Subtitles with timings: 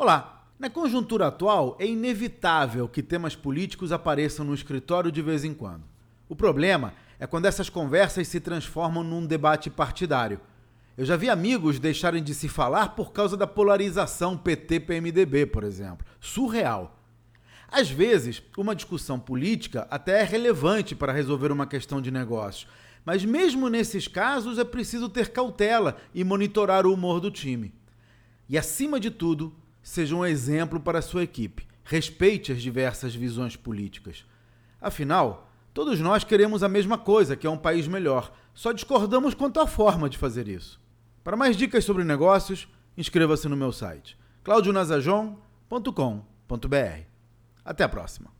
[0.00, 0.46] Olá!
[0.60, 5.82] Na conjuntura atual, é inevitável que temas políticos apareçam no escritório de vez em quando.
[6.28, 10.40] O problema é quando essas conversas se transformam num debate partidário.
[10.96, 16.06] Eu já vi amigos deixarem de se falar por causa da polarização PT-PMDB, por exemplo.
[16.20, 17.02] Surreal.
[17.66, 22.70] Às vezes, uma discussão política até é relevante para resolver uma questão de negócios,
[23.04, 27.74] mas mesmo nesses casos é preciso ter cautela e monitorar o humor do time.
[28.48, 29.52] E acima de tudo,
[29.88, 31.66] seja um exemplo para sua equipe.
[31.82, 34.26] Respeite as diversas visões políticas.
[34.78, 38.30] Afinal, todos nós queremos a mesma coisa, que é um país melhor.
[38.52, 40.78] Só discordamos quanto à forma de fazer isso.
[41.24, 47.02] Para mais dicas sobre negócios, inscreva-se no meu site claudionazajon.com.br.
[47.64, 48.37] Até a próxima.